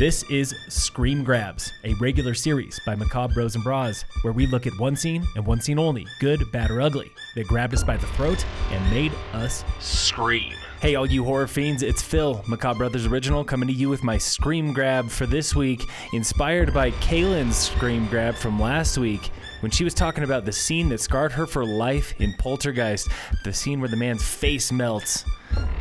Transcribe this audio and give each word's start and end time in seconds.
This 0.00 0.22
is 0.30 0.54
Scream 0.68 1.22
Grabs, 1.22 1.74
a 1.84 1.92
regular 1.96 2.32
series 2.32 2.80
by 2.86 2.94
Macabre 2.94 3.34
Bros 3.34 3.54
and 3.54 3.62
Bras, 3.62 4.06
where 4.22 4.32
we 4.32 4.46
look 4.46 4.66
at 4.66 4.72
one 4.78 4.96
scene 4.96 5.26
and 5.36 5.44
one 5.44 5.60
scene 5.60 5.78
only, 5.78 6.06
good, 6.20 6.50
bad, 6.50 6.70
or 6.70 6.80
ugly, 6.80 7.12
that 7.34 7.46
grabbed 7.46 7.74
us 7.74 7.84
by 7.84 7.98
the 7.98 8.06
throat 8.06 8.42
and 8.70 8.90
made 8.90 9.12
us 9.34 9.62
scream. 9.78 10.54
Hey, 10.80 10.94
all 10.94 11.04
you 11.04 11.22
horror 11.22 11.46
fiends, 11.46 11.82
it's 11.82 12.00
Phil, 12.00 12.42
Macabre 12.48 12.78
Brothers 12.78 13.04
Original, 13.04 13.44
coming 13.44 13.66
to 13.68 13.74
you 13.74 13.90
with 13.90 14.02
my 14.02 14.16
Scream 14.16 14.72
Grab 14.72 15.10
for 15.10 15.26
this 15.26 15.54
week, 15.54 15.84
inspired 16.14 16.72
by 16.72 16.92
Kaylin's 16.92 17.58
Scream 17.58 18.06
Grab 18.06 18.36
from 18.36 18.58
last 18.58 18.96
week 18.96 19.30
when 19.60 19.70
she 19.70 19.84
was 19.84 19.92
talking 19.92 20.24
about 20.24 20.46
the 20.46 20.52
scene 20.52 20.88
that 20.88 21.02
scarred 21.02 21.32
her 21.32 21.46
for 21.46 21.66
life 21.66 22.18
in 22.18 22.32
Poltergeist, 22.38 23.10
the 23.44 23.52
scene 23.52 23.80
where 23.80 23.90
the 23.90 23.98
man's 23.98 24.26
face 24.26 24.72
melts. 24.72 25.26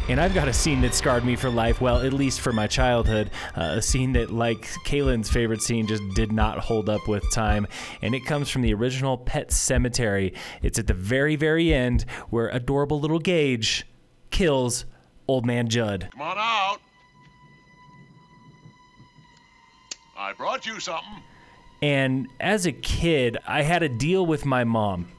And 0.09 0.19
I've 0.19 0.33
got 0.33 0.47
a 0.47 0.53
scene 0.53 0.81
that 0.81 0.95
scarred 0.95 1.23
me 1.23 1.35
for 1.35 1.51
life, 1.51 1.81
well, 1.81 2.01
at 2.01 2.13
least 2.13 2.41
for 2.41 2.51
my 2.51 2.65
childhood. 2.65 3.29
Uh, 3.55 3.75
a 3.77 3.81
scene 3.81 4.13
that, 4.13 4.31
like 4.31 4.61
Kaylin's 4.83 5.29
favorite 5.29 5.61
scene, 5.61 5.85
just 5.85 6.01
did 6.15 6.31
not 6.31 6.57
hold 6.57 6.89
up 6.89 7.07
with 7.07 7.23
time. 7.31 7.67
And 8.01 8.15
it 8.15 8.25
comes 8.25 8.49
from 8.49 8.63
the 8.63 8.73
original 8.73 9.19
Pet 9.19 9.49
Sematary. 9.49 10.35
It's 10.63 10.79
at 10.79 10.87
the 10.87 10.95
very, 10.95 11.35
very 11.35 11.71
end 11.71 12.05
where 12.31 12.47
adorable 12.47 12.99
little 12.99 13.19
Gage 13.19 13.85
kills 14.31 14.85
Old 15.27 15.45
Man 15.45 15.69
Judd. 15.69 16.09
Come 16.11 16.21
on 16.23 16.37
out. 16.39 16.79
I 20.17 20.33
brought 20.33 20.65
you 20.65 20.79
something. 20.79 21.21
And 21.83 22.27
as 22.39 22.65
a 22.65 22.71
kid, 22.71 23.37
I 23.45 23.61
had 23.61 23.83
a 23.83 23.89
deal 23.89 24.25
with 24.25 24.43
my 24.43 24.63
mom. 24.63 25.11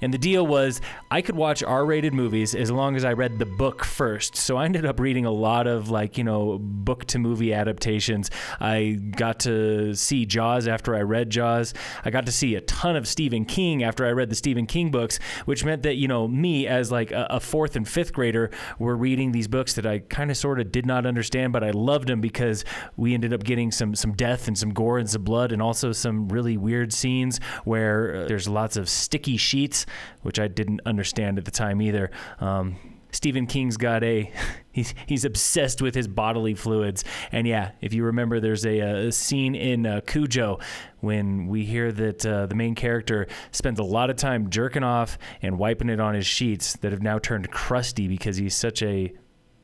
And 0.00 0.14
the 0.14 0.18
deal 0.18 0.46
was 0.46 0.80
I 1.10 1.22
could 1.22 1.36
watch 1.36 1.62
R 1.62 1.84
rated 1.84 2.14
movies 2.14 2.54
as 2.54 2.70
long 2.70 2.96
as 2.96 3.04
I 3.04 3.12
read 3.12 3.38
the 3.38 3.46
book 3.46 3.84
first. 3.84 4.36
So 4.36 4.56
I 4.56 4.64
ended 4.64 4.86
up 4.86 5.00
reading 5.00 5.24
a 5.24 5.30
lot 5.30 5.66
of, 5.66 5.90
like, 5.90 6.18
you 6.18 6.24
know, 6.24 6.58
book 6.60 7.04
to 7.06 7.18
movie 7.18 7.52
adaptations. 7.52 8.30
I 8.60 8.98
got 9.16 9.40
to 9.40 9.94
see 9.94 10.26
Jaws 10.26 10.68
after 10.68 10.94
I 10.94 11.00
read 11.00 11.30
Jaws. 11.30 11.74
I 12.04 12.10
got 12.10 12.26
to 12.26 12.32
see 12.32 12.54
a 12.54 12.60
ton 12.62 12.96
of 12.96 13.08
Stephen 13.08 13.44
King 13.44 13.82
after 13.82 14.06
I 14.06 14.10
read 14.10 14.30
the 14.30 14.36
Stephen 14.36 14.66
King 14.66 14.90
books, 14.90 15.18
which 15.44 15.64
meant 15.64 15.82
that, 15.82 15.96
you 15.96 16.08
know, 16.08 16.28
me 16.28 16.66
as 16.66 16.92
like 16.92 17.10
a, 17.10 17.38
fourth 17.38 17.76
and 17.76 17.88
fifth 17.88 18.12
grader 18.12 18.50
were 18.78 18.96
reading 18.96 19.32
these 19.32 19.48
books 19.48 19.74
that 19.74 19.86
I 19.86 20.00
kind 20.00 20.30
of 20.30 20.36
sort 20.36 20.60
of 20.60 20.70
did 20.70 20.84
not 20.84 21.06
understand, 21.06 21.52
but 21.52 21.64
I 21.64 21.70
loved 21.70 22.08
them 22.08 22.20
because 22.20 22.64
we 22.96 23.14
ended 23.14 23.32
up 23.32 23.44
getting 23.44 23.70
some, 23.70 23.94
some 23.94 24.12
death 24.12 24.48
and 24.48 24.58
some 24.58 24.70
gore 24.70 24.98
and 24.98 25.08
some 25.08 25.22
blood 25.22 25.52
and 25.52 25.62
also 25.62 25.92
some 25.92 26.28
really 26.28 26.56
weird 26.56 26.92
scenes 26.92 27.40
where 27.64 28.24
uh, 28.24 28.26
there's 28.26 28.48
lots 28.48 28.76
of 28.76 28.88
sticky 28.88 29.36
sheets 29.36 29.86
which 30.22 30.38
I 30.38 30.48
didn't 30.48 30.80
understand 30.86 31.38
at 31.38 31.44
the 31.44 31.50
time 31.50 31.80
either. 31.82 32.10
Um, 32.40 32.76
Stephen 33.10 33.46
King's 33.46 33.76
got 33.76 34.04
a 34.04 34.30
he's 34.72 34.94
he's 35.06 35.24
obsessed 35.24 35.80
with 35.80 35.94
his 35.94 36.08
bodily 36.08 36.54
fluids, 36.54 37.04
and 37.32 37.46
yeah, 37.46 37.72
if 37.80 37.92
you 37.92 38.04
remember, 38.04 38.40
there's 38.40 38.66
a, 38.66 38.78
a 38.80 39.12
scene 39.12 39.54
in 39.54 39.86
uh, 39.86 40.00
Cujo 40.06 40.58
when 41.00 41.46
we 41.46 41.64
hear 41.64 41.92
that 41.92 42.26
uh, 42.26 42.46
the 42.46 42.54
main 42.54 42.74
character 42.74 43.26
spends 43.50 43.78
a 43.78 43.84
lot 43.84 44.10
of 44.10 44.16
time 44.16 44.50
jerking 44.50 44.82
off 44.82 45.18
and 45.42 45.58
wiping 45.58 45.88
it 45.88 46.00
on 46.00 46.14
his 46.14 46.26
sheets 46.26 46.76
that 46.78 46.92
have 46.92 47.02
now 47.02 47.18
turned 47.18 47.50
crusty 47.50 48.08
because 48.08 48.36
he's 48.36 48.54
such 48.54 48.82
a 48.82 49.12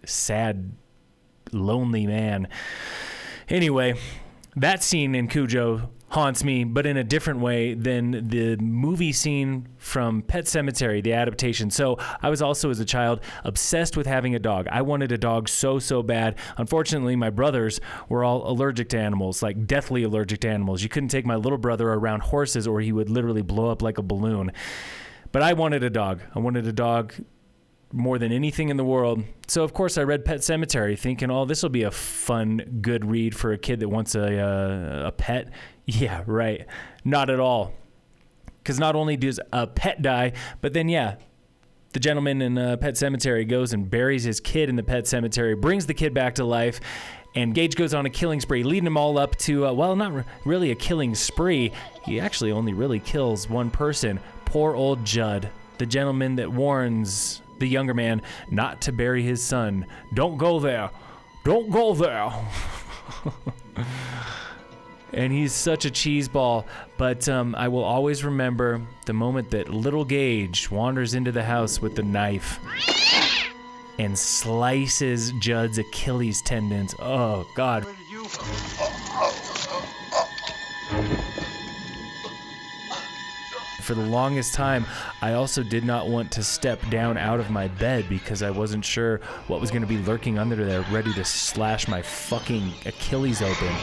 sad, 0.05 0.72
lonely 1.52 2.06
man. 2.06 2.48
Anyway, 3.48 3.95
that 4.57 4.83
scene 4.83 5.15
in 5.15 5.29
Cujo 5.29 5.91
haunts 6.15 6.45
me, 6.45 6.63
but 6.63 6.87
in 6.87 6.97
a 6.97 7.03
different 7.03 7.41
way 7.41 7.75
than 7.75 8.29
the 8.29 8.57
movie 8.59 9.13
scene 9.13 9.67
from 9.79 10.23
Pet 10.23 10.45
Sematary, 10.45 11.03
the 11.03 11.13
adaptation. 11.13 11.71
So 11.71 11.99
I 12.23 12.31
was 12.31 12.41
also, 12.41 12.71
as 12.71 12.79
a 12.79 12.85
child, 12.85 13.21
obsessed 13.43 13.97
with 13.97 14.07
having 14.07 14.37
a 14.37 14.39
dog. 14.39 14.69
I 14.71 14.83
wanted 14.83 15.11
a 15.11 15.19
dog 15.19 15.49
so, 15.49 15.81
so 15.81 16.05
bad. 16.05 16.37
Unfortunately, 16.57 17.17
my 17.17 17.31
brothers 17.31 17.81
were 18.09 18.23
all 18.23 18.49
allergic 18.49 18.91
to 18.91 18.99
animals, 18.99 19.43
like 19.43 19.67
deathly 19.67 20.05
allergic 20.05 20.41
to 20.41 20.49
animals. 20.49 20.85
You 20.85 20.89
couldn't 20.89 21.09
take 21.09 21.27
my 21.27 21.37
little 21.37 21.59
brother 21.59 21.89
around 21.89 22.23
horses 22.23 22.69
or 22.69 22.81
he 22.81 22.93
would 22.93 23.11
literally 23.11 23.43
blow 23.43 23.69
up 23.70 23.83
like 23.83 23.98
a 23.98 24.03
balloon. 24.03 24.53
But 25.33 25.43
I 25.43 25.55
wanted 25.55 25.83
a 25.83 25.91
dog. 25.91 26.20
I 26.33 26.39
wanted 26.39 26.64
a 26.69 26.73
dog 26.73 27.13
more 27.95 28.19
than 28.19 28.33
anything 28.33 28.69
in 28.69 28.77
the 28.77 28.85
world. 28.85 29.23
So 29.47 29.63
of 29.63 29.73
course 29.73 29.97
I 29.97 30.03
read 30.03 30.25
Pet 30.25 30.41
Sematary, 30.41 30.99
thinking, 30.99 31.31
"Oh, 31.31 31.45
this 31.45 31.63
will 31.63 31.71
be 31.71 31.85
a 31.85 31.91
fun, 31.91 32.81
good 32.83 33.05
read 33.05 33.35
for 33.37 33.53
a 33.53 33.59
kid 33.59 33.81
that 33.81 33.89
wants 33.89 34.15
a 34.15 34.39
uh, 34.39 35.09
a 35.09 35.13
pet." 35.13 35.51
Yeah, 35.87 36.23
right. 36.25 36.65
Not 37.05 37.29
at 37.29 37.39
all. 37.39 37.75
Because 38.63 38.79
not 38.79 38.97
only 38.97 39.19
does 39.19 39.39
a 39.53 39.67
pet 39.67 40.01
die, 40.01 40.33
but 40.63 40.73
then 40.73 40.89
yeah, 40.89 41.17
the 41.93 42.01
gentleman 42.01 42.41
in 42.41 42.57
uh, 42.57 42.79
Pet 42.79 42.95
Sematary 42.95 43.47
goes 43.47 43.75
and 43.75 43.91
buries 43.91 44.25
his 44.25 44.41
kid 44.41 44.71
in 44.71 44.77
the 44.77 44.83
Pet 44.83 45.07
Cemetery, 45.07 45.55
brings 45.55 45.85
the 45.85 45.93
kid 45.93 46.15
back 46.15 46.37
to 46.37 46.45
life. 46.47 46.81
And 47.37 47.55
Gage 47.55 47.77
goes 47.77 47.95
on 47.95 48.07
a 48.07 48.11
killing 48.11 48.41
spree, 48.41 48.63
leading 48.63 48.85
them 48.85 48.97
all 48.97 49.19
up 49.19 49.37
to, 49.39 49.67
uh, 49.67 49.73
well, 49.73 49.95
not 49.95 50.25
really 50.45 50.71
a 50.71 50.75
killing 50.75 51.15
spree. 51.15 51.73
He 52.05 52.19
actually 52.19 52.51
only 52.51 52.73
really 52.73 53.01
kills 53.01 53.49
one 53.49 53.71
person. 53.71 54.21
Poor 54.45 54.75
old 54.75 55.05
Judd, 55.05 55.51
the 55.79 55.87
gentleman 55.87 56.37
that 56.37 56.51
warns 56.51 57.43
the 57.59 57.67
younger 57.67 57.95
man 57.95 58.23
not 58.51 58.81
to 58.83 58.92
bury 58.92 59.23
his 59.23 59.42
son. 59.42 59.87
Don't 60.13 60.37
go 60.37 60.61
there. 60.61 60.91
Don't 61.45 61.70
go 61.70 61.95
there. 61.95 62.33
and 65.13 65.33
he's 65.33 65.53
such 65.53 65.85
a 65.85 65.91
cheeseball. 65.91 66.64
But 66.97 67.29
um, 67.29 67.55
I 67.55 67.69
will 67.69 67.85
always 67.85 68.25
remember 68.25 68.81
the 69.07 69.13
moment 69.13 69.51
that 69.51 69.69
little 69.69 70.05
Gage 70.05 70.70
wanders 70.70 71.14
into 71.14 71.33
the 71.33 71.45
house 71.45 71.81
with 71.81 71.97
the 71.97 72.03
knife 72.03 72.59
and 73.98 74.19
slices 74.19 75.33
Judd's 75.33 75.79
Achilles 75.79 76.43
tendons. 76.43 76.95
Oh, 76.98 77.47
God. 77.55 77.87
For 83.84 83.92
the 83.92 84.00
longest 84.00 84.55
time, 84.55 84.86
I 85.20 85.34
also 85.34 85.62
did 85.62 85.84
not 85.84 86.08
want 86.08 86.33
to 86.33 86.42
step 86.42 86.80
down 86.89 87.18
out 87.18 87.39
of 87.39 87.50
my 87.50 87.68
bed 87.68 88.06
because 88.08 88.42
I 88.42 88.48
wasn't 88.50 88.83
sure 88.83 89.18
what 89.46 89.61
was 89.61 89.70
going 89.70 89.83
to 89.83 89.86
be 89.86 89.98
lurking 89.98 90.39
under 90.39 90.56
there, 90.64 90.80
ready 90.90 91.12
to 91.12 91.22
slash 91.22 91.86
my 91.86 92.00
fucking 92.00 92.72
Achilles 92.86 93.42
open. 93.42 93.77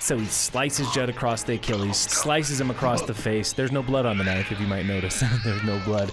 So 0.00 0.18
he 0.18 0.26
slices 0.26 0.90
Judd 0.90 1.08
across 1.08 1.44
the 1.44 1.54
Achilles, 1.54 1.96
slices 1.96 2.60
him 2.60 2.72
across 2.72 3.02
the 3.02 3.14
face. 3.14 3.52
There's 3.52 3.70
no 3.70 3.84
blood 3.84 4.06
on 4.06 4.18
the 4.18 4.24
knife, 4.24 4.50
if 4.50 4.58
you 4.58 4.66
might 4.66 4.86
notice. 4.86 5.22
There's 5.44 5.62
no 5.62 5.80
blood. 5.84 6.10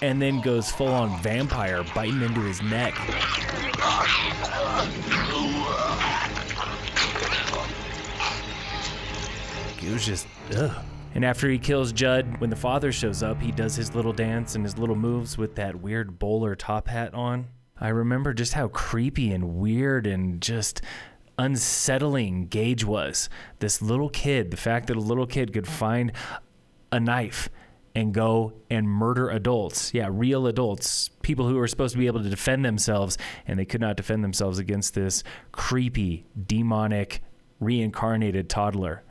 And 0.00 0.22
then 0.22 0.40
goes 0.40 0.70
full 0.70 0.86
on 0.86 1.20
vampire, 1.22 1.84
biting 1.92 2.22
into 2.22 2.40
his 2.42 2.62
neck. 2.62 2.94
It 9.86 9.92
was 9.92 10.06
just, 10.06 10.26
ugh. 10.56 10.84
And 11.14 11.24
after 11.24 11.48
he 11.48 11.58
kills 11.58 11.92
Judd, 11.92 12.40
when 12.40 12.50
the 12.50 12.56
father 12.56 12.90
shows 12.90 13.22
up, 13.22 13.40
he 13.40 13.52
does 13.52 13.76
his 13.76 13.94
little 13.94 14.12
dance 14.12 14.56
and 14.56 14.64
his 14.64 14.78
little 14.78 14.96
moves 14.96 15.38
with 15.38 15.54
that 15.54 15.80
weird 15.80 16.18
bowler 16.18 16.56
top 16.56 16.88
hat 16.88 17.14
on. 17.14 17.46
I 17.78 17.88
remember 17.88 18.34
just 18.34 18.54
how 18.54 18.68
creepy 18.68 19.32
and 19.32 19.56
weird 19.56 20.06
and 20.06 20.40
just 20.40 20.82
unsettling 21.38 22.46
Gage 22.46 22.84
was. 22.84 23.28
This 23.60 23.80
little 23.80 24.08
kid, 24.08 24.50
the 24.50 24.56
fact 24.56 24.88
that 24.88 24.96
a 24.96 25.00
little 25.00 25.26
kid 25.26 25.52
could 25.52 25.68
find 25.68 26.12
a 26.90 26.98
knife 26.98 27.48
and 27.94 28.12
go 28.12 28.52
and 28.70 28.88
murder 28.88 29.28
adults. 29.28 29.94
Yeah, 29.94 30.08
real 30.10 30.48
adults, 30.48 31.10
people 31.22 31.48
who 31.48 31.56
were 31.56 31.68
supposed 31.68 31.92
to 31.92 31.98
be 31.98 32.08
able 32.08 32.22
to 32.22 32.28
defend 32.28 32.64
themselves, 32.64 33.18
and 33.46 33.58
they 33.58 33.64
could 33.64 33.80
not 33.80 33.96
defend 33.96 34.24
themselves 34.24 34.58
against 34.58 34.94
this 34.94 35.22
creepy, 35.52 36.26
demonic, 36.46 37.22
reincarnated 37.60 38.48
toddler. 38.48 39.04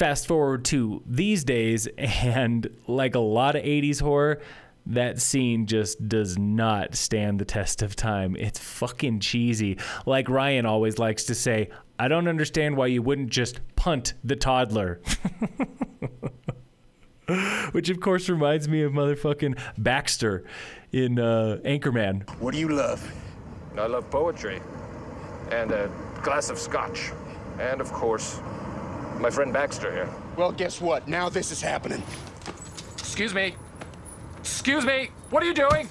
Fast 0.00 0.26
forward 0.26 0.64
to 0.64 1.02
these 1.04 1.44
days, 1.44 1.86
and 1.98 2.70
like 2.86 3.14
a 3.14 3.20
lot 3.20 3.54
of 3.54 3.62
80s 3.62 4.00
horror, 4.00 4.40
that 4.86 5.20
scene 5.20 5.66
just 5.66 6.08
does 6.08 6.38
not 6.38 6.94
stand 6.94 7.38
the 7.38 7.44
test 7.44 7.82
of 7.82 7.94
time. 7.96 8.34
It's 8.36 8.58
fucking 8.58 9.20
cheesy. 9.20 9.76
Like 10.06 10.30
Ryan 10.30 10.64
always 10.64 10.98
likes 10.98 11.24
to 11.24 11.34
say, 11.34 11.68
I 11.98 12.08
don't 12.08 12.28
understand 12.28 12.78
why 12.78 12.86
you 12.86 13.02
wouldn't 13.02 13.28
just 13.28 13.60
punt 13.76 14.14
the 14.24 14.36
toddler. 14.36 15.02
Which, 17.72 17.90
of 17.90 18.00
course, 18.00 18.30
reminds 18.30 18.70
me 18.70 18.80
of 18.84 18.92
motherfucking 18.92 19.58
Baxter 19.76 20.44
in 20.92 21.18
uh, 21.18 21.58
Anchorman. 21.62 22.26
What 22.40 22.54
do 22.54 22.58
you 22.58 22.70
love? 22.70 23.06
I 23.76 23.86
love 23.86 24.08
poetry 24.08 24.62
and 25.50 25.70
a 25.72 25.90
glass 26.22 26.48
of 26.48 26.58
scotch. 26.58 27.12
And, 27.58 27.82
of 27.82 27.92
course, 27.92 28.40
my 29.20 29.30
friend 29.30 29.52
Baxter 29.52 29.92
here. 29.92 30.08
Well, 30.36 30.52
guess 30.52 30.80
what? 30.80 31.06
Now 31.06 31.28
this 31.28 31.50
is 31.52 31.60
happening. 31.60 32.02
Excuse 32.94 33.34
me. 33.34 33.54
Excuse 34.38 34.84
me. 34.84 35.10
What 35.30 35.42
are 35.42 35.46
you 35.46 35.54
doing? 35.54 35.88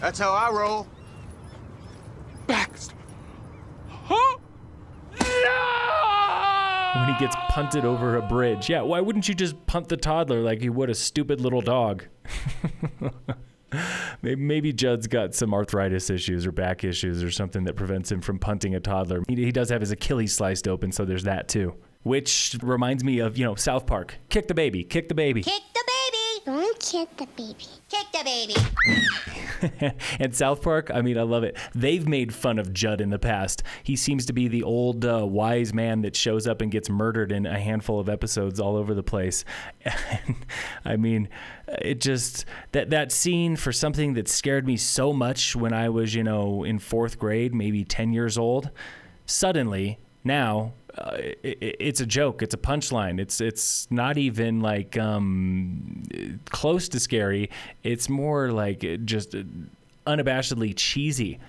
That's 0.00 0.18
how 0.18 0.32
I 0.32 0.50
roll. 0.50 0.86
Baxter. 2.46 2.96
Huh? 3.88 4.38
No! 5.20 5.82
when 6.94 7.14
he 7.14 7.18
gets 7.18 7.36
punted 7.48 7.84
over 7.84 8.16
a 8.16 8.22
bridge. 8.22 8.68
Yeah, 8.68 8.82
why 8.82 9.00
wouldn't 9.00 9.28
you 9.28 9.34
just 9.34 9.66
punt 9.66 9.88
the 9.88 9.96
toddler 9.96 10.42
like 10.42 10.60
you 10.62 10.72
would 10.72 10.90
a 10.90 10.94
stupid 10.94 11.40
little 11.40 11.60
dog? 11.60 12.04
maybe, 14.22 14.40
maybe 14.40 14.72
Judd's 14.72 15.06
got 15.06 15.34
some 15.34 15.52
arthritis 15.52 16.10
issues 16.10 16.46
or 16.46 16.52
back 16.52 16.84
issues 16.84 17.22
or 17.22 17.30
something 17.30 17.64
that 17.64 17.76
prevents 17.76 18.10
him 18.10 18.20
from 18.20 18.38
punting 18.38 18.74
a 18.74 18.80
toddler. 18.80 19.22
He, 19.28 19.36
he 19.36 19.52
does 19.52 19.68
have 19.70 19.80
his 19.80 19.90
Achilles 19.90 20.34
sliced 20.34 20.66
open, 20.66 20.92
so 20.92 21.04
there's 21.04 21.24
that 21.24 21.48
too. 21.48 21.74
Which 22.02 22.56
reminds 22.62 23.04
me 23.04 23.20
of, 23.20 23.38
you 23.38 23.44
know, 23.44 23.54
South 23.54 23.86
Park. 23.86 24.16
Kick 24.28 24.48
the 24.48 24.54
baby, 24.54 24.82
kick 24.82 25.08
the 25.08 25.14
baby. 25.14 25.42
Kick 25.42 25.62
the 25.74 25.84
baby. 25.86 26.58
Don't 26.58 26.80
kick 26.80 27.16
the 27.16 27.26
baby. 27.36 27.66
Kick 27.88 28.06
the 28.12 28.24
baby. 28.24 28.54
and 30.18 30.34
South 30.34 30.62
Park, 30.62 30.90
I 30.92 31.02
mean, 31.02 31.18
I 31.18 31.22
love 31.22 31.44
it. 31.44 31.56
They've 31.74 32.06
made 32.06 32.34
fun 32.34 32.58
of 32.58 32.72
Judd 32.72 33.00
in 33.00 33.10
the 33.10 33.18
past. 33.18 33.62
He 33.82 33.96
seems 33.96 34.26
to 34.26 34.32
be 34.32 34.48
the 34.48 34.62
old 34.62 35.04
uh, 35.04 35.26
wise 35.26 35.72
man 35.72 36.02
that 36.02 36.16
shows 36.16 36.46
up 36.46 36.60
and 36.60 36.70
gets 36.70 36.88
murdered 36.88 37.32
in 37.32 37.46
a 37.46 37.58
handful 37.58 38.00
of 38.00 38.08
episodes 38.08 38.60
all 38.60 38.76
over 38.76 38.94
the 38.94 39.02
place. 39.02 39.44
And, 39.84 40.36
I 40.84 40.96
mean, 40.96 41.28
it 41.80 42.00
just 42.00 42.44
that 42.72 42.90
that 42.90 43.12
scene 43.12 43.56
for 43.56 43.72
something 43.72 44.14
that 44.14 44.28
scared 44.28 44.66
me 44.66 44.76
so 44.76 45.12
much 45.12 45.56
when 45.56 45.72
I 45.72 45.88
was, 45.88 46.14
you 46.14 46.24
know, 46.24 46.64
in 46.64 46.78
fourth 46.78 47.18
grade, 47.18 47.54
maybe 47.54 47.84
ten 47.84 48.12
years 48.12 48.36
old. 48.36 48.70
Suddenly, 49.24 49.98
now 50.24 50.72
uh, 50.98 51.16
it, 51.16 51.76
it's 51.80 52.00
a 52.00 52.06
joke. 52.06 52.42
It's 52.42 52.54
a 52.54 52.58
punchline. 52.58 53.20
It's 53.20 53.40
it's 53.40 53.90
not 53.90 54.18
even 54.18 54.60
like 54.60 54.98
um, 54.98 56.02
close 56.50 56.88
to 56.90 57.00
scary. 57.00 57.50
It's 57.82 58.08
more 58.08 58.50
like 58.52 58.80
just 59.04 59.34
unabashedly 60.06 60.74
cheesy. 60.76 61.40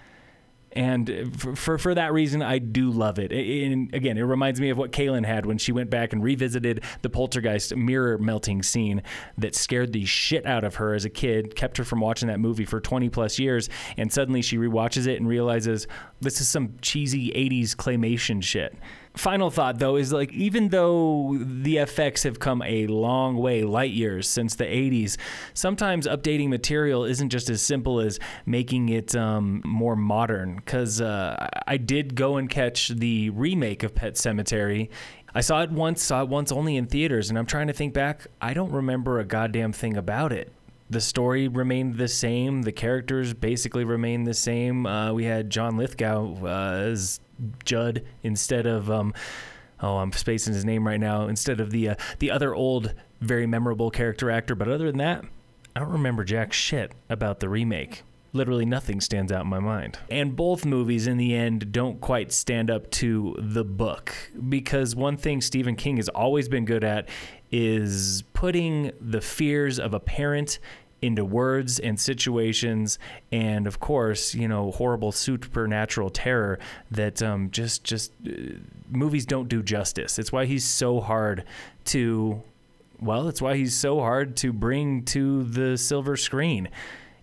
And 0.75 1.39
for, 1.39 1.55
for, 1.55 1.77
for 1.77 1.93
that 1.93 2.13
reason, 2.13 2.41
I 2.41 2.57
do 2.57 2.89
love 2.89 3.19
it. 3.19 3.31
And 3.31 3.93
again, 3.93 4.17
it 4.17 4.23
reminds 4.23 4.59
me 4.59 4.71
of 4.71 4.77
what 4.77 4.91
Kaylin 4.91 5.23
had 5.23 5.45
when 5.45 5.59
she 5.59 5.71
went 5.71 5.91
back 5.91 6.13
and 6.13 6.23
revisited 6.23 6.83
the 7.03 7.11
poltergeist 7.11 7.75
mirror 7.75 8.17
melting 8.17 8.63
scene 8.63 9.03
that 9.37 9.53
scared 9.53 9.93
the 9.93 10.05
shit 10.05 10.47
out 10.47 10.63
of 10.63 10.75
her 10.75 10.95
as 10.95 11.05
a 11.05 11.11
kid, 11.11 11.55
kept 11.55 11.77
her 11.77 11.83
from 11.83 11.99
watching 11.99 12.27
that 12.27 12.39
movie 12.39 12.65
for 12.65 12.79
20 12.79 13.09
plus 13.09 13.37
years. 13.37 13.69
And 13.97 14.11
suddenly 14.11 14.41
she 14.41 14.57
rewatches 14.57 15.05
it 15.05 15.19
and 15.19 15.27
realizes 15.27 15.85
this 16.21 16.41
is 16.41 16.47
some 16.47 16.73
cheesy 16.81 17.29
80s 17.29 17.75
claymation 17.75 18.41
shit 18.41 18.75
final 19.15 19.51
thought 19.51 19.77
though 19.77 19.95
is 19.95 20.11
like 20.11 20.31
even 20.33 20.69
though 20.69 21.37
the 21.39 21.77
effects 21.77 22.23
have 22.23 22.39
come 22.39 22.63
a 22.63 22.87
long 22.87 23.37
way 23.37 23.63
light 23.63 23.91
years 23.91 24.27
since 24.27 24.55
the 24.55 24.63
80s 24.63 25.17
sometimes 25.53 26.07
updating 26.07 26.49
material 26.49 27.05
isn't 27.05 27.29
just 27.29 27.49
as 27.49 27.61
simple 27.61 27.99
as 27.99 28.19
making 28.45 28.89
it 28.89 29.15
um, 29.15 29.61
more 29.63 29.95
modern 29.95 30.55
because 30.55 30.99
uh, 30.99 31.47
i 31.67 31.77
did 31.77 32.15
go 32.15 32.37
and 32.37 32.49
catch 32.49 32.89
the 32.89 33.29
remake 33.31 33.83
of 33.83 33.93
pet 33.93 34.15
sematary 34.15 34.89
I 35.35 35.41
saw 35.41 35.63
it 35.63 35.71
once, 35.71 36.03
saw 36.03 36.21
it 36.21 36.29
once 36.29 36.51
only 36.51 36.77
in 36.77 36.85
theaters, 36.85 37.29
and 37.29 37.39
I'm 37.39 37.47
trying 37.47 37.65
to 37.65 37.73
think 37.73 37.91
back. 37.91 38.27
I 38.39 38.53
don't 38.53 38.71
remember 38.71 39.19
a 39.19 39.25
goddamn 39.25 39.73
thing 39.73 39.97
about 39.97 40.31
it 40.31 40.53
the 40.93 41.01
story 41.01 41.47
remained 41.47 41.97
the 41.97 42.07
same. 42.07 42.61
The 42.61 42.71
characters 42.71 43.33
basically 43.33 43.83
remained 43.83 44.25
the 44.25 44.33
same. 44.33 44.85
Uh, 44.85 45.11
we 45.11 45.25
had 45.25 45.49
John 45.49 45.75
Lithgow 45.75 46.45
uh, 46.45 46.73
as 46.91 47.19
Judd 47.63 48.03
instead 48.23 48.65
of 48.65 48.89
um, 48.89 49.13
oh, 49.83 49.97
I'm 49.97 50.11
spacing 50.13 50.53
his 50.53 50.65
name 50.65 50.87
right 50.87 50.99
now. 50.99 51.27
Instead 51.27 51.59
of 51.59 51.69
the 51.69 51.89
uh, 51.89 51.95
the 52.19 52.31
other 52.31 52.55
old, 52.55 52.93
very 53.21 53.45
memorable 53.45 53.91
character 53.91 54.31
actor. 54.31 54.55
But 54.55 54.69
other 54.69 54.87
than 54.87 54.97
that, 54.97 55.23
I 55.75 55.79
don't 55.79 55.91
remember 55.91 56.23
jack 56.23 56.53
shit 56.53 56.93
about 57.09 57.39
the 57.39 57.49
remake. 57.49 58.03
Literally 58.35 58.65
nothing 58.65 58.99
stands 58.99 59.31
out 59.31 59.43
in 59.43 59.47
my 59.47 59.59
mind. 59.59 59.99
And 60.09 60.35
both 60.35 60.65
movies, 60.65 61.05
in 61.05 61.17
the 61.17 61.35
end, 61.35 61.71
don't 61.71 62.01
quite 62.01 62.31
stand 62.31 62.71
up 62.71 62.89
to 62.91 63.35
the 63.37 63.63
book. 63.63 64.15
Because 64.49 64.95
one 64.95 65.17
thing 65.17 65.39
Stephen 65.39 65.75
King 65.75 65.97
has 65.97 66.09
always 66.09 66.49
been 66.49 66.65
good 66.65 66.83
at 66.83 67.09
is 67.51 68.23
putting 68.33 68.91
the 68.99 69.21
fears 69.21 69.79
of 69.79 69.93
a 69.93 69.99
parent 69.99 70.57
into 71.03 71.25
words 71.25 71.79
and 71.79 71.99
situations, 71.99 72.97
and 73.31 73.67
of 73.67 73.79
course, 73.79 74.33
you 74.33 74.47
know, 74.47 74.71
horrible 74.71 75.11
supernatural 75.11 76.09
terror 76.09 76.57
that 76.91 77.21
um, 77.21 77.51
just 77.51 77.83
just 77.83 78.11
uh, 78.25 78.31
movies 78.89 79.25
don't 79.25 79.49
do 79.49 79.61
justice. 79.61 80.17
It's 80.17 80.31
why 80.31 80.45
he's 80.45 80.65
so 80.65 81.01
hard 81.01 81.43
to, 81.85 82.41
well, 82.99 83.27
it's 83.27 83.41
why 83.41 83.57
he's 83.57 83.75
so 83.75 83.99
hard 83.99 84.37
to 84.37 84.53
bring 84.53 85.03
to 85.05 85.43
the 85.43 85.77
silver 85.77 86.15
screen 86.15 86.69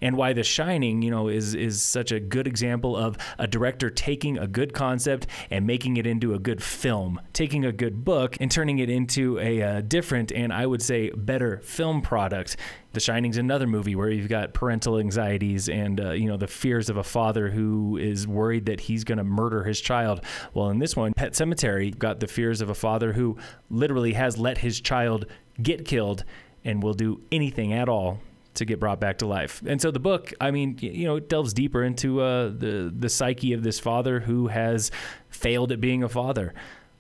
and 0.01 0.17
why 0.17 0.33
The 0.33 0.43
Shining, 0.43 1.03
you 1.03 1.11
know, 1.11 1.29
is 1.29 1.55
is 1.55 1.83
such 1.83 2.13
a 2.13 2.21
good 2.21 2.47
example 2.47 2.97
of 2.97 3.17
a 3.39 3.47
director 3.47 3.91
taking 3.91 4.39
a 4.39 4.47
good 4.47 4.73
concept 4.73 5.27
and 5.51 5.67
making 5.67 5.97
it 5.97 6.07
into 6.07 6.35
a 6.35 6.39
good 6.39 6.63
film, 6.63 7.21
taking 7.33 7.65
a 7.65 7.73
good 7.73 8.05
book 8.05 8.37
and 8.41 8.51
turning 8.51 8.79
it 8.79 8.91
into 8.91 9.39
a 9.39 9.63
uh, 9.63 9.81
different 9.83 10.33
and 10.33 10.53
I 10.53 10.67
would 10.67 10.83
say 10.83 11.11
better 11.11 11.61
film 11.63 12.03
product. 12.03 12.57
The 12.93 13.01
Shining's 13.01 13.37
another 13.37 13.69
movie 13.69 13.95
where 13.95 14.11
you've 14.11 14.29
got 14.29 14.53
parental 14.53 14.99
anxieties 14.99 15.69
and 15.69 16.01
uh, 16.01 16.11
you 16.11 16.27
know 16.27 16.37
the 16.37 16.49
fears 16.49 16.91
of 16.91 16.97
a 16.97 17.05
father 17.05 17.51
who 17.51 17.97
is 17.97 18.27
worried 18.27 18.67
that 18.67 18.81
he's 18.81 19.05
going 19.05 19.19
to 19.19 19.25
murder 19.25 19.65
his 19.65 19.81
child. 19.81 20.25
Well, 20.55 20.71
in 20.71 20.79
this 20.79 20.97
one, 20.97 21.13
Pet 21.15 21.33
Sematary, 21.33 21.87
you've 21.87 21.99
got 21.99 22.21
the 22.21 22.27
fears 22.27 22.61
of 22.61 22.71
a 22.71 22.75
father 22.75 23.13
who 23.13 23.37
literally 23.69 24.15
has 24.15 24.39
let 24.39 24.59
his 24.59 24.81
child 24.81 25.27
get 25.63 25.85
killed 25.85 26.25
and 26.65 26.83
will 26.83 26.95
do 26.95 27.21
anything 27.31 27.73
at 27.73 27.89
all 27.89 28.21
to 28.55 28.65
get 28.65 28.81
brought 28.81 29.01
back 29.01 29.19
to 29.19 29.27
life. 29.27 29.63
And 29.67 29.81
so 29.81 29.91
the 29.91 30.01
book, 30.01 30.33
I 30.41 30.51
mean, 30.51 30.77
you 30.81 31.07
know, 31.07 31.17
it 31.17 31.29
delves 31.29 31.53
deeper 31.53 31.83
into 31.83 32.21
uh, 32.21 32.49
the 32.49 32.93
the 32.97 33.09
psyche 33.09 33.53
of 33.53 33.63
this 33.63 33.79
father 33.79 34.21
who 34.21 34.49
has 34.49 34.91
failed 35.29 35.73
at 35.73 35.81
being 35.81 36.03
a 36.03 36.09
father. 36.09 36.55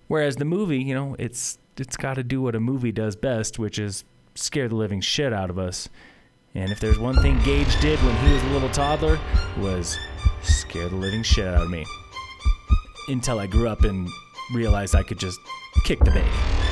Whereas 0.09 0.37
the 0.37 0.45
movie, 0.45 0.83
you 0.83 0.95
know, 0.95 1.17
it's 1.19 1.59
it's 1.77 1.97
got 1.97 2.15
to 2.15 2.23
do 2.23 2.43
what 2.43 2.55
a 2.55 2.61
movie 2.61 2.93
does 2.93 3.17
best, 3.17 3.59
which 3.59 3.79
is 3.79 4.05
scare 4.35 4.69
the 4.69 4.77
living 4.77 5.01
shit 5.01 5.33
out 5.33 5.51
of 5.51 5.59
us. 5.59 5.89
And 6.55 6.71
if 6.71 6.81
there's 6.81 6.99
one 6.99 7.21
thing 7.23 7.41
Gage 7.45 7.81
did 7.81 7.99
when 8.01 8.17
he 8.27 8.33
was 8.33 8.43
a 8.43 8.49
little 8.49 8.71
toddler 8.71 9.19
was 9.59 9.99
scare 10.43 10.89
the 10.89 10.97
living 10.97 11.23
shit 11.23 11.47
out 11.47 11.63
of 11.63 11.71
me. 11.71 11.85
Until 13.09 13.39
I 13.39 13.47
grew 13.47 13.69
up 13.69 13.83
and 13.83 14.09
realized 14.55 14.95
I 14.95 15.03
could 15.03 15.19
just 15.19 15.39
kick 15.85 16.01
the 16.01 16.11
baby. 16.11 16.70